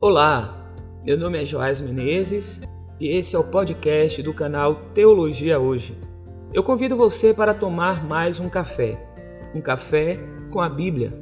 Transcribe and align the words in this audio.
Olá, 0.00 0.72
meu 1.04 1.18
nome 1.18 1.42
é 1.42 1.44
Joás 1.44 1.80
Menezes 1.80 2.60
e 3.00 3.08
esse 3.08 3.34
é 3.34 3.38
o 3.38 3.50
podcast 3.50 4.22
do 4.22 4.32
canal 4.32 4.76
Teologia 4.94 5.58
Hoje. 5.58 5.92
Eu 6.54 6.62
convido 6.62 6.96
você 6.96 7.34
para 7.34 7.52
tomar 7.52 8.06
mais 8.06 8.38
um 8.38 8.48
café, 8.48 8.96
um 9.52 9.60
café 9.60 10.20
com 10.52 10.60
a 10.60 10.68
Bíblia. 10.68 11.12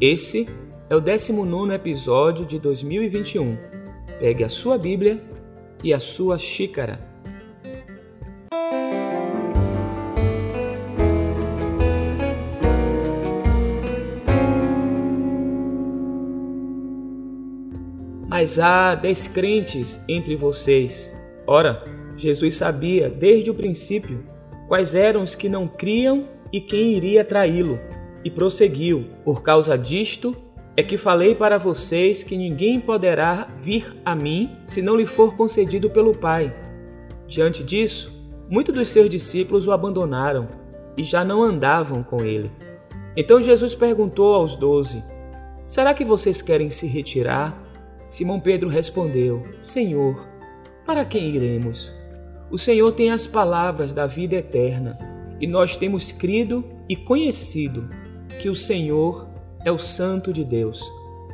Esse 0.00 0.48
é 0.88 0.94
o 0.94 1.00
19 1.00 1.74
episódio 1.74 2.46
de 2.46 2.60
2021. 2.60 3.58
Pegue 4.20 4.44
a 4.44 4.48
sua 4.48 4.78
Bíblia 4.78 5.20
e 5.82 5.92
a 5.92 5.98
sua 5.98 6.38
xícara. 6.38 7.13
Mas 18.44 18.58
há 18.58 18.94
descrentes 18.94 20.04
entre 20.06 20.36
vocês. 20.36 21.10
Ora, 21.46 21.82
Jesus 22.14 22.56
sabia 22.56 23.08
desde 23.08 23.50
o 23.50 23.54
princípio 23.54 24.22
quais 24.68 24.94
eram 24.94 25.22
os 25.22 25.34
que 25.34 25.48
não 25.48 25.66
criam 25.66 26.28
e 26.52 26.60
quem 26.60 26.92
iria 26.92 27.24
traí-lo, 27.24 27.80
e 28.22 28.30
prosseguiu: 28.30 29.06
Por 29.24 29.42
causa 29.42 29.78
disto 29.78 30.36
é 30.76 30.82
que 30.82 30.98
falei 30.98 31.34
para 31.34 31.56
vocês 31.56 32.22
que 32.22 32.36
ninguém 32.36 32.78
poderá 32.78 33.48
vir 33.58 33.96
a 34.04 34.14
mim 34.14 34.54
se 34.66 34.82
não 34.82 34.94
lhe 34.94 35.06
for 35.06 35.34
concedido 35.34 35.88
pelo 35.88 36.14
Pai. 36.14 36.54
Diante 37.26 37.64
disso, 37.64 38.30
muitos 38.50 38.74
dos 38.74 38.88
seus 38.88 39.08
discípulos 39.08 39.66
o 39.66 39.72
abandonaram 39.72 40.48
e 40.98 41.02
já 41.02 41.24
não 41.24 41.42
andavam 41.42 42.02
com 42.02 42.22
ele. 42.22 42.52
Então 43.16 43.42
Jesus 43.42 43.74
perguntou 43.74 44.34
aos 44.34 44.54
doze: 44.54 45.02
Será 45.64 45.94
que 45.94 46.04
vocês 46.04 46.42
querem 46.42 46.68
se 46.68 46.86
retirar 46.86 47.63
Simão 48.06 48.38
Pedro 48.38 48.68
respondeu: 48.68 49.42
Senhor, 49.60 50.26
para 50.86 51.04
quem 51.04 51.34
iremos? 51.34 51.92
O 52.50 52.58
Senhor 52.58 52.92
tem 52.92 53.10
as 53.10 53.26
palavras 53.26 53.94
da 53.94 54.06
vida 54.06 54.36
eterna, 54.36 54.98
e 55.40 55.46
nós 55.46 55.76
temos 55.76 56.12
crido 56.12 56.64
e 56.88 56.94
conhecido 56.94 57.88
que 58.38 58.48
o 58.48 58.54
Senhor 58.54 59.28
é 59.64 59.72
o 59.72 59.78
Santo 59.78 60.32
de 60.32 60.44
Deus. 60.44 60.82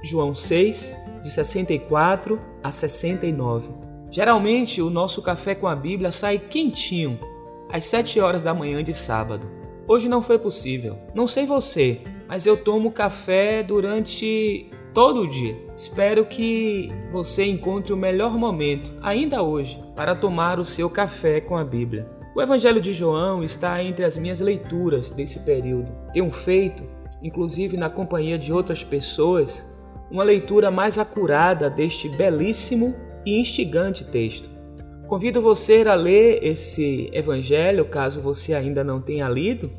João 0.02 0.34
6, 0.34 0.94
de 1.22 1.30
64 1.30 2.40
a 2.62 2.70
69. 2.70 3.68
Geralmente 4.10 4.80
o 4.80 4.90
nosso 4.90 5.22
café 5.22 5.54
com 5.54 5.66
a 5.66 5.76
Bíblia 5.76 6.10
sai 6.10 6.38
quentinho 6.38 7.18
às 7.70 7.84
7 7.84 8.18
horas 8.20 8.42
da 8.42 8.54
manhã 8.54 8.82
de 8.82 8.94
sábado. 8.94 9.48
Hoje 9.86 10.08
não 10.08 10.22
foi 10.22 10.38
possível. 10.38 10.98
Não 11.14 11.26
sei 11.26 11.46
você, 11.46 12.00
mas 12.28 12.46
eu 12.46 12.56
tomo 12.56 12.92
café 12.92 13.62
durante 13.62 14.70
todo 14.94 15.26
dia. 15.26 15.56
Espero 15.76 16.24
que 16.24 16.88
você 17.12 17.44
encontre 17.44 17.92
o 17.92 17.96
melhor 17.96 18.36
momento, 18.36 18.92
ainda 19.02 19.42
hoje, 19.42 19.82
para 19.96 20.14
tomar 20.14 20.58
o 20.58 20.64
seu 20.64 20.88
café 20.90 21.40
com 21.40 21.56
a 21.56 21.64
Bíblia. 21.64 22.08
O 22.34 22.40
Evangelho 22.40 22.80
de 22.80 22.92
João 22.92 23.42
está 23.42 23.82
entre 23.82 24.04
as 24.04 24.16
minhas 24.16 24.40
leituras 24.40 25.10
desse 25.10 25.40
período. 25.40 25.90
Tenho 26.12 26.30
feito, 26.30 26.84
inclusive 27.22 27.76
na 27.76 27.90
companhia 27.90 28.38
de 28.38 28.52
outras 28.52 28.84
pessoas, 28.84 29.66
uma 30.10 30.24
leitura 30.24 30.70
mais 30.70 30.98
acurada 30.98 31.68
deste 31.68 32.08
belíssimo 32.08 32.94
e 33.24 33.40
instigante 33.40 34.04
texto. 34.04 34.48
Convido 35.06 35.42
você 35.42 35.82
a 35.86 35.94
ler 35.94 36.38
esse 36.44 37.10
evangelho, 37.12 37.84
caso 37.84 38.20
você 38.20 38.54
ainda 38.54 38.84
não 38.84 39.00
tenha 39.00 39.28
lido, 39.28 39.70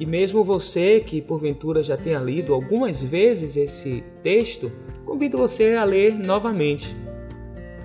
e 0.00 0.06
mesmo 0.06 0.42
você 0.42 0.98
que 0.98 1.20
porventura 1.20 1.82
já 1.82 1.94
tenha 1.94 2.18
lido 2.18 2.54
algumas 2.54 3.02
vezes 3.02 3.54
esse 3.54 4.02
texto, 4.22 4.72
convido 5.04 5.36
você 5.36 5.76
a 5.76 5.84
ler 5.84 6.18
novamente. 6.18 6.96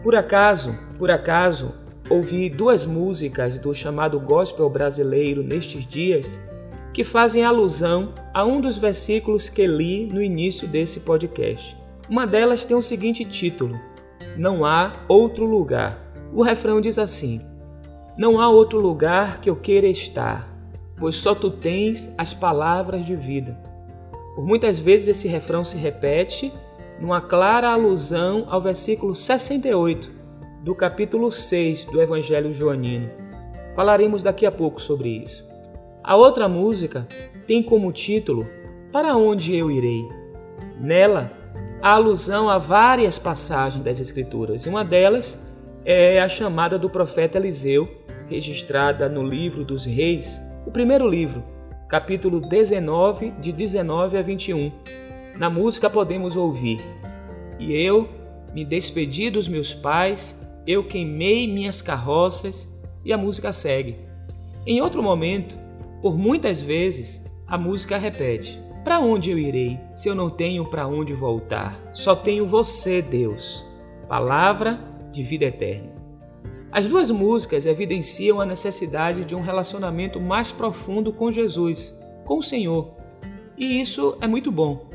Por 0.01 0.15
acaso, 0.15 0.79
por 0.97 1.11
acaso, 1.11 1.75
ouvi 2.09 2.49
duas 2.49 2.85
músicas 2.85 3.57
do 3.57 3.73
chamado 3.73 4.17
gospel 4.17 4.69
brasileiro 4.69 5.43
nestes 5.43 5.85
dias 5.85 6.39
que 6.93 7.03
fazem 7.03 7.43
alusão 7.43 8.13
a 8.33 8.45
um 8.45 8.61
dos 8.61 8.77
versículos 8.77 9.49
que 9.49 9.67
li 9.67 10.05
no 10.05 10.21
início 10.21 10.69
desse 10.69 11.01
podcast. 11.01 11.75
Uma 12.09 12.25
delas 12.25 12.63
tem 12.63 12.77
o 12.77 12.81
seguinte 12.81 13.25
título: 13.25 13.77
Não 14.37 14.63
há 14.63 15.03
outro 15.09 15.45
lugar. 15.45 15.99
O 16.33 16.41
refrão 16.41 16.79
diz 16.79 16.97
assim: 16.97 17.41
Não 18.17 18.39
há 18.39 18.47
outro 18.47 18.79
lugar 18.79 19.41
que 19.41 19.49
eu 19.49 19.55
queira 19.57 19.87
estar 19.87 20.54
pois 20.97 21.17
só 21.17 21.35
tu 21.35 21.49
tens 21.49 22.13
as 22.17 22.33
palavras 22.33 23.05
de 23.05 23.15
vida. 23.15 23.57
Por 24.35 24.45
muitas 24.45 24.79
vezes 24.79 25.07
esse 25.07 25.27
refrão 25.27 25.63
se 25.63 25.77
repete 25.77 26.51
numa 26.99 27.21
clara 27.21 27.69
alusão 27.69 28.45
ao 28.49 28.61
versículo 28.61 29.15
68 29.15 30.09
do 30.63 30.73
capítulo 30.73 31.31
6 31.31 31.85
do 31.85 32.01
Evangelho 32.01 32.51
Joanino. 32.51 33.09
Falaremos 33.75 34.23
daqui 34.23 34.45
a 34.45 34.51
pouco 34.51 34.81
sobre 34.81 35.09
isso. 35.09 35.45
A 36.03 36.15
outra 36.15 36.47
música 36.47 37.07
tem 37.45 37.61
como 37.61 37.91
título 37.91 38.47
Para 38.91 39.15
onde 39.17 39.55
eu 39.55 39.69
irei? 39.69 40.07
Nela, 40.79 41.31
há 41.81 41.91
alusão 41.91 42.49
a 42.49 42.57
várias 42.57 43.19
passagens 43.19 43.83
das 43.83 43.99
Escrituras, 43.99 44.65
e 44.65 44.69
uma 44.69 44.83
delas 44.83 45.37
é 45.83 46.21
a 46.21 46.27
chamada 46.27 46.79
do 46.79 46.89
profeta 46.89 47.37
Eliseu, 47.37 47.87
registrada 48.27 49.07
no 49.07 49.21
livro 49.21 49.63
dos 49.63 49.85
Reis, 49.85 50.39
o 50.65 50.71
primeiro 50.71 51.07
livro, 51.07 51.43
capítulo 51.87 52.41
19, 52.41 53.31
de 53.39 53.51
19 53.51 54.17
a 54.17 54.21
21. 54.21 54.71
Na 55.37 55.49
música 55.49 55.89
podemos 55.89 56.35
ouvir: 56.35 56.81
E 57.59 57.73
eu 57.73 58.09
me 58.53 58.65
despedi 58.65 59.29
dos 59.29 59.47
meus 59.47 59.73
pais, 59.73 60.45
eu 60.65 60.87
queimei 60.87 61.47
minhas 61.47 61.81
carroças, 61.81 62.67
e 63.03 63.13
a 63.13 63.17
música 63.17 63.53
segue. 63.53 63.97
Em 64.65 64.81
outro 64.81 65.03
momento, 65.03 65.55
por 66.01 66.17
muitas 66.17 66.59
vezes, 66.59 67.23
a 67.45 67.57
música 67.57 67.97
repete: 67.97 68.59
Para 68.83 68.99
onde 68.99 69.29
eu 69.29 69.37
irei 69.37 69.79
se 69.93 70.09
eu 70.09 70.15
não 70.15 70.31
tenho 70.31 70.65
para 70.65 70.87
onde 70.87 71.13
voltar? 71.13 71.79
Só 71.93 72.15
tenho 72.15 72.47
você, 72.47 73.03
Deus, 73.03 73.63
palavra 74.09 74.79
de 75.11 75.21
vida 75.21 75.45
eterna. 75.45 75.94
As 76.75 76.87
duas 76.87 77.09
músicas 77.09 77.65
evidenciam 77.65 78.41
a 78.41 78.45
necessidade 78.45 79.23
de 79.23 79.33
um 79.33 79.39
relacionamento 79.39 80.19
mais 80.19 80.51
profundo 80.51 81.13
com 81.13 81.31
Jesus, 81.31 81.97
com 82.25 82.39
o 82.39 82.43
Senhor. 82.43 82.93
E 83.57 83.79
isso 83.79 84.17
é 84.19 84.27
muito 84.27 84.51
bom. 84.51 84.89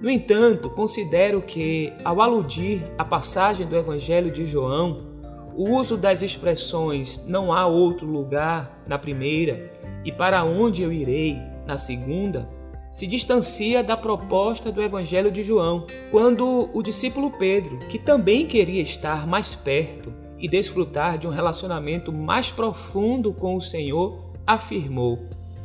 No 0.00 0.08
entanto, 0.08 0.70
considero 0.70 1.42
que, 1.42 1.92
ao 2.04 2.22
aludir 2.22 2.80
à 2.96 3.04
passagem 3.04 3.66
do 3.66 3.76
Evangelho 3.76 4.30
de 4.30 4.46
João, 4.46 5.16
o 5.56 5.74
uso 5.74 5.96
das 5.96 6.22
expressões 6.22 7.20
não 7.26 7.52
há 7.52 7.66
outro 7.66 8.06
lugar 8.06 8.84
na 8.86 8.96
primeira 8.96 9.72
e 10.04 10.12
para 10.12 10.44
onde 10.44 10.84
eu 10.84 10.92
irei 10.92 11.36
na 11.66 11.76
segunda 11.76 12.48
se 12.88 13.04
distancia 13.04 13.82
da 13.82 13.96
proposta 13.96 14.70
do 14.70 14.80
Evangelho 14.80 15.32
de 15.32 15.42
João, 15.42 15.88
quando 16.12 16.70
o 16.72 16.80
discípulo 16.84 17.32
Pedro, 17.32 17.78
que 17.88 17.98
também 17.98 18.46
queria 18.46 18.80
estar 18.80 19.26
mais 19.26 19.56
perto, 19.56 20.24
e 20.38 20.48
desfrutar 20.48 21.18
de 21.18 21.26
um 21.26 21.30
relacionamento 21.30 22.12
mais 22.12 22.50
profundo 22.50 23.32
com 23.32 23.56
o 23.56 23.60
Senhor, 23.60 24.18
afirmou: 24.46 25.18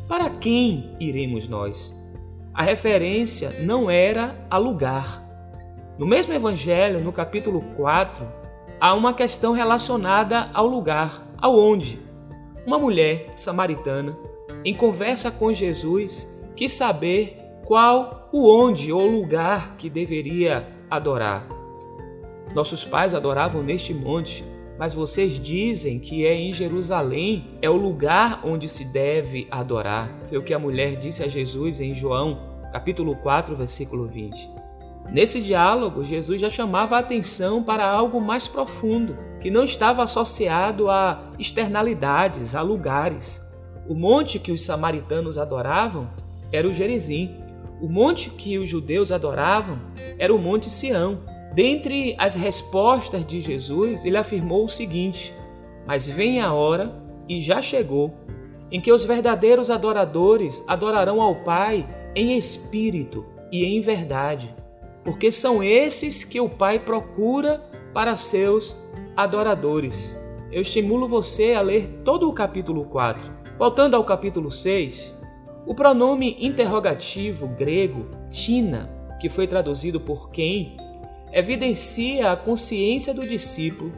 Para 0.08 0.30
quem 0.30 0.96
iremos 1.00 1.48
nós? 1.48 1.96
A 2.54 2.64
referência 2.64 3.62
não 3.62 3.90
era 3.90 4.46
a 4.50 4.58
lugar. 4.58 5.22
No 5.98 6.06
mesmo 6.06 6.34
Evangelho, 6.34 7.02
no 7.02 7.14
capítulo 7.14 7.62
4, 7.78 8.26
há 8.80 8.94
uma 8.94 9.14
questão 9.14 9.54
relacionada 9.54 10.50
ao 10.54 10.68
lugar, 10.68 11.26
ao 11.38 11.58
onde. 11.58 12.00
Uma 12.66 12.78
mulher 12.78 13.32
samaritana, 13.36 14.18
em 14.66 14.76
conversa 14.76 15.32
com 15.32 15.54
Jesus, 15.54 16.44
quis 16.56 16.74
saber 16.74 17.38
qual 17.66 18.30
o 18.32 18.50
onde 18.50 18.92
ou 18.92 19.08
lugar 19.08 19.76
que 19.78 19.90
deveria 19.90 20.68
adorar. 20.90 21.48
Nossos 22.54 22.84
pais 22.84 23.16
adoravam 23.16 23.64
neste 23.64 23.94
monte, 23.94 24.44
mas 24.78 24.94
vocês 24.94 25.34
dizem 25.34 26.00
que 26.00 26.26
é 26.26 26.34
em 26.34 26.54
Jerusalém, 26.54 27.58
é 27.62 27.70
o 27.70 27.76
lugar 27.76 28.42
onde 28.44 28.68
se 28.68 28.92
deve 28.92 29.48
adorar. 29.52 30.10
Foi 30.28 30.38
o 30.38 30.44
que 30.44 30.54
a 30.54 30.60
mulher 30.60 30.98
disse 30.98 31.24
a 31.24 31.28
Jesus 31.28 31.80
em 31.80 31.94
João, 31.94 32.40
capítulo 32.72 33.16
4, 33.16 33.56
versículo 33.56 34.08
20. 34.08 34.50
Nesse 35.12 35.42
diálogo, 35.42 36.04
Jesus 36.04 36.40
já 36.40 36.50
chamava 36.50 36.96
a 36.96 37.00
atenção 37.00 37.62
para 37.62 37.86
algo 37.86 38.22
mais 38.22 38.48
profundo, 38.48 39.18
que 39.42 39.52
não 39.52 39.64
estava 39.64 40.04
associado 40.04 40.90
a 40.90 41.32
externalidades, 41.38 42.56
a 42.56 42.62
lugares. 42.62 43.42
O 43.90 43.94
monte 43.94 44.40
que 44.40 44.52
os 44.52 44.64
samaritanos 44.64 45.38
adoravam 45.38 46.10
era 46.52 46.68
o 46.68 46.74
Gerizim. 46.74 47.36
O 47.82 47.90
monte 47.90 48.30
que 48.30 48.58
os 48.58 48.70
judeus 48.70 49.12
adoravam 49.12 49.80
era 50.18 50.34
o 50.34 50.38
Monte 50.38 50.70
Sião. 50.70 51.20
Dentre 51.54 52.16
as 52.18 52.34
respostas 52.34 53.26
de 53.26 53.42
Jesus, 53.42 54.06
ele 54.06 54.18
afirmou 54.18 54.66
o 54.66 54.70
seguinte: 54.70 55.34
Mas 55.86 56.08
vem 56.08 56.42
a 56.42 56.54
hora, 56.54 57.02
e 57.28 57.42
já 57.42 57.62
chegou, 57.62 58.14
em 58.72 58.80
que 58.80 58.92
os 58.92 59.06
verdadeiros 59.06 59.70
adoradores 59.70 60.64
adorarão 60.68 61.22
ao 61.22 61.44
Pai 61.44 61.88
em 62.16 62.38
espírito 62.38 63.26
e 63.52 63.66
em 63.66 63.82
verdade, 63.82 64.54
porque 65.04 65.32
são 65.32 65.62
esses 65.62 66.24
que 66.24 66.40
o 66.40 66.50
Pai 66.50 66.80
procura 66.80 67.60
para 67.94 68.16
seus 68.16 68.90
adoradores. 69.16 70.16
Eu 70.52 70.62
estimulo 70.62 71.08
você 71.08 71.54
a 71.54 71.62
ler 71.62 72.02
todo 72.04 72.30
o 72.30 72.34
capítulo 72.34 72.86
4. 72.86 73.32
Voltando 73.58 73.96
ao 73.96 74.04
capítulo 74.04 74.52
6, 74.52 75.16
o 75.66 75.76
pronome 75.76 76.36
interrogativo 76.40 77.48
grego 77.48 78.08
tina, 78.30 78.90
que 79.20 79.30
foi 79.30 79.48
traduzido 79.48 80.00
por 80.00 80.32
quem, 80.32 80.78
evidencia 81.32 82.32
a 82.32 82.38
consciência 82.38 83.14
do 83.14 83.28
discípulo 83.28 83.92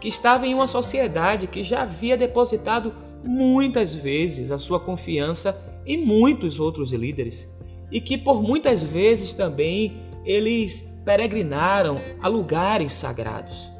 que 0.00 0.08
estava 0.08 0.46
em 0.46 0.54
uma 0.54 0.66
sociedade 0.66 1.46
que 1.46 1.62
já 1.62 1.82
havia 1.82 2.16
depositado 2.16 2.94
muitas 3.24 3.94
vezes 3.94 4.50
a 4.50 4.58
sua 4.58 4.78
confiança 4.78 5.58
em 5.86 6.04
muitos 6.04 6.60
outros 6.60 6.92
líderes 6.92 7.50
e 7.90 8.00
que 8.00 8.18
por 8.18 8.42
muitas 8.42 8.82
vezes 8.82 9.32
também 9.32 10.02
eles 10.24 11.00
peregrinaram 11.04 11.96
a 12.20 12.28
lugares 12.28 12.92
sagrados. 12.92 13.70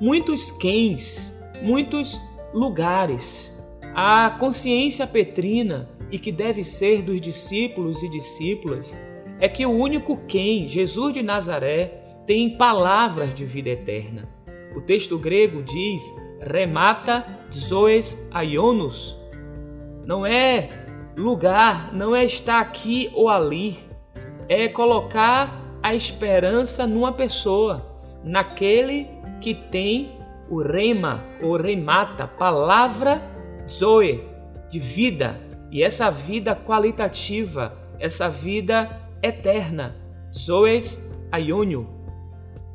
Muitos 0.00 0.50
quens, 0.52 1.36
muitos 1.60 2.20
lugares. 2.54 3.52
A 3.94 4.36
consciência 4.38 5.06
petrina 5.06 5.88
e 6.10 6.18
que 6.18 6.30
deve 6.30 6.62
ser 6.62 7.02
dos 7.02 7.20
discípulos 7.20 8.02
e 8.02 8.08
discípulas 8.08 8.96
é 9.40 9.48
que 9.48 9.66
o 9.66 9.70
único 9.70 10.16
quem, 10.28 10.68
Jesus 10.68 11.12
de 11.12 11.22
Nazaré, 11.22 12.07
tem 12.28 12.50
palavras 12.50 13.32
de 13.32 13.46
vida 13.46 13.70
eterna. 13.70 14.28
O 14.76 14.82
texto 14.82 15.18
grego 15.18 15.62
diz 15.62 16.04
remata 16.42 17.24
zoes 17.50 18.28
aionos. 18.30 19.16
Não 20.04 20.26
é 20.26 20.68
lugar, 21.16 21.90
não 21.94 22.14
é 22.14 22.22
estar 22.22 22.60
aqui 22.60 23.10
ou 23.14 23.30
ali, 23.30 23.78
é 24.46 24.68
colocar 24.68 25.58
a 25.82 25.94
esperança 25.94 26.86
numa 26.86 27.12
pessoa, 27.12 27.98
naquele 28.22 29.06
que 29.40 29.54
tem 29.54 30.12
o 30.50 30.62
rema 30.62 31.24
ou 31.42 31.56
remata, 31.56 32.26
palavra 32.26 33.22
zoe, 33.70 34.22
de 34.68 34.78
vida, 34.78 35.40
e 35.70 35.82
essa 35.82 36.10
vida 36.10 36.54
qualitativa, 36.54 37.72
essa 37.98 38.28
vida 38.28 39.00
eterna, 39.22 39.96
zoes 40.30 41.10
aiônio. 41.32 41.97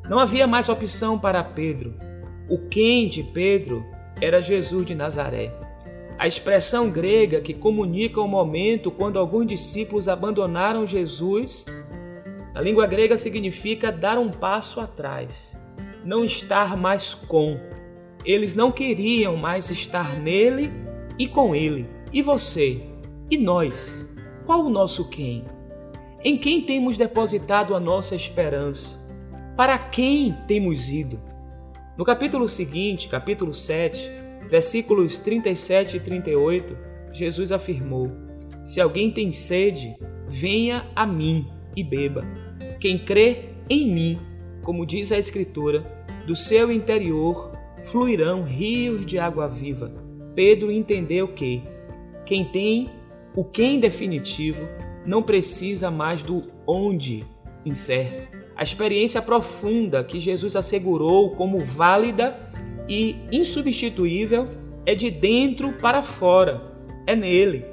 Não 0.09 0.19
havia 0.19 0.45
mais 0.45 0.67
opção 0.67 1.17
para 1.17 1.43
Pedro. 1.43 1.93
O 2.49 2.57
quem 2.57 3.07
de 3.07 3.23
Pedro 3.23 3.85
era 4.21 4.41
Jesus 4.41 4.85
de 4.85 4.93
Nazaré. 4.93 5.51
A 6.19 6.27
expressão 6.27 6.89
grega 6.89 7.41
que 7.41 7.53
comunica 7.53 8.21
o 8.21 8.27
momento 8.27 8.91
quando 8.91 9.17
alguns 9.17 9.47
discípulos 9.47 10.07
abandonaram 10.07 10.85
Jesus, 10.85 11.65
na 12.53 12.61
língua 12.61 12.85
grega 12.85 13.17
significa 13.17 13.91
dar 13.91 14.19
um 14.19 14.29
passo 14.29 14.79
atrás, 14.79 15.57
não 16.05 16.23
estar 16.23 16.77
mais 16.77 17.13
com. 17.13 17.57
Eles 18.23 18.55
não 18.55 18.71
queriam 18.71 19.35
mais 19.35 19.69
estar 19.69 20.17
nele 20.19 20.71
e 21.17 21.27
com 21.27 21.55
ele. 21.55 21.87
E 22.11 22.21
você? 22.21 22.83
E 23.29 23.37
nós? 23.37 24.07
Qual 24.45 24.63
o 24.65 24.69
nosso 24.69 25.09
quem? 25.09 25.45
Em 26.23 26.37
quem 26.37 26.61
temos 26.61 26.95
depositado 26.95 27.75
a 27.75 27.79
nossa 27.79 28.15
esperança? 28.15 29.02
Para 29.55 29.77
quem 29.77 30.35
temos 30.47 30.91
ido? 30.91 31.19
No 31.95 32.03
capítulo 32.03 32.49
seguinte, 32.49 33.07
capítulo 33.07 33.53
7, 33.53 34.09
versículos 34.49 35.19
37 35.19 35.97
e 35.97 35.99
38, 35.99 36.75
Jesus 37.11 37.51
afirmou: 37.51 38.11
Se 38.63 38.81
alguém 38.81 39.11
tem 39.11 39.31
sede, 39.31 39.95
venha 40.27 40.89
a 40.95 41.05
mim 41.05 41.47
e 41.75 41.83
beba. 41.83 42.25
Quem 42.79 42.97
crê 42.97 43.49
em 43.69 43.93
mim, 43.93 44.19
como 44.63 44.87
diz 44.87 45.11
a 45.11 45.19
Escritura, 45.19 45.85
do 46.25 46.35
seu 46.35 46.71
interior 46.71 47.51
fluirão 47.83 48.43
rios 48.43 49.05
de 49.05 49.19
água 49.19 49.47
viva. 49.47 49.93
Pedro 50.33 50.71
entendeu 50.71 51.27
que 51.27 51.61
quem 52.25 52.43
tem 52.45 52.89
o 53.35 53.45
quem 53.45 53.79
definitivo 53.79 54.67
não 55.05 55.21
precisa 55.21 55.91
mais 55.91 56.23
do 56.23 56.51
onde 56.65 57.23
incerto. 57.65 58.37
A 58.55 58.63
experiência 58.63 59.21
profunda 59.21 60.03
que 60.03 60.19
Jesus 60.19 60.55
assegurou 60.55 61.31
como 61.31 61.59
válida 61.59 62.39
e 62.87 63.15
insubstituível 63.31 64.45
é 64.85 64.93
de 64.93 65.09
dentro 65.09 65.73
para 65.73 66.03
fora, 66.03 66.61
é 67.07 67.15
nele. 67.15 67.65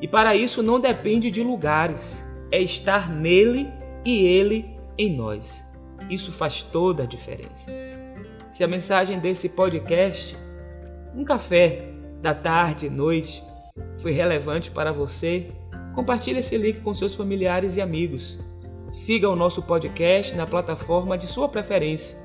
E 0.00 0.06
para 0.06 0.36
isso 0.36 0.62
não 0.62 0.78
depende 0.78 1.30
de 1.30 1.42
lugares, 1.42 2.24
é 2.52 2.60
estar 2.60 3.10
nele 3.10 3.68
e 4.04 4.26
ele 4.26 4.66
em 4.98 5.14
nós. 5.14 5.64
Isso 6.10 6.30
faz 6.32 6.62
toda 6.62 7.04
a 7.04 7.06
diferença. 7.06 7.72
Se 8.50 8.62
a 8.62 8.68
mensagem 8.68 9.18
desse 9.18 9.50
podcast, 9.50 10.36
um 11.14 11.24
café 11.24 11.88
da 12.20 12.34
tarde, 12.34 12.90
noite, 12.90 13.42
foi 13.96 14.12
relevante 14.12 14.70
para 14.70 14.92
você, 14.92 15.48
compartilhe 15.94 16.38
esse 16.38 16.56
link 16.56 16.80
com 16.80 16.92
seus 16.92 17.14
familiares 17.14 17.76
e 17.76 17.80
amigos. 17.80 18.38
Siga 18.88 19.28
o 19.28 19.34
nosso 19.34 19.64
podcast 19.64 20.36
na 20.36 20.46
plataforma 20.46 21.18
de 21.18 21.26
sua 21.26 21.48
preferência. 21.48 22.16